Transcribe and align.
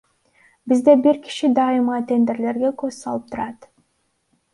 Бизде 0.71 0.91
бир 1.03 1.19
киши 1.27 1.49
дайыма 1.59 1.99
тендерлерге 2.11 2.73
көз 2.85 2.97
салып 3.03 3.29
турат. 3.35 3.69